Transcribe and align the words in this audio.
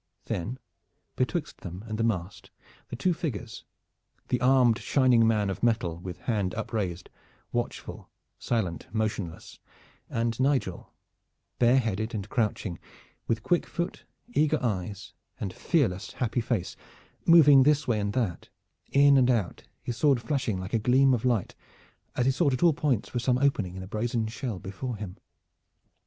Then 0.25 0.57
betwixt 1.15 1.59
them 1.61 1.83
and 1.87 1.99
the 1.99 2.03
mast 2.03 2.49
the 2.89 2.95
two 2.95 3.13
figures: 3.13 3.65
the 4.29 4.41
armed 4.41 4.79
shining 4.79 5.27
man 5.27 5.51
of 5.51 5.61
metal, 5.61 5.99
with 5.99 6.17
hand 6.21 6.55
upraised, 6.55 7.11
watchful, 7.51 8.09
silent, 8.39 8.87
motionless, 8.91 9.59
and 10.09 10.39
Nigel, 10.39 10.91
bareheaded 11.59 12.15
and 12.15 12.27
crouching, 12.29 12.79
with 13.27 13.43
quick 13.43 13.67
foot, 13.67 14.05
eager 14.33 14.57
eyes 14.63 15.13
and 15.39 15.53
fearless 15.53 16.13
happy 16.13 16.41
face, 16.41 16.75
moving 17.27 17.61
this 17.61 17.87
way 17.87 17.99
and 17.99 18.13
that, 18.13 18.49
in 18.91 19.17
and 19.17 19.29
out, 19.29 19.65
his 19.83 19.97
sword 19.97 20.19
flashing 20.19 20.57
like 20.59 20.73
a 20.73 20.79
gleam 20.79 21.13
of 21.13 21.25
light 21.25 21.53
as 22.15 22.25
he 22.25 22.31
sought 22.31 22.53
at 22.53 22.63
all 22.63 22.73
points 22.73 23.07
for 23.07 23.19
some 23.19 23.37
opening 23.37 23.75
in 23.75 23.81
the 23.81 23.87
brazen 23.87 24.25
shell 24.25 24.57
before 24.57 24.95
him. 24.97 25.17